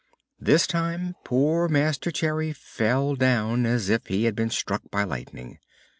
[0.39, 5.59] This time poor Master Cherry fell down as if he had been struck by lightning.